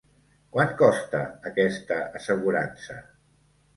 Quant 0.55 0.71
costa 0.79 1.21
aquesta 1.51 1.99
assegurança? 2.21 3.01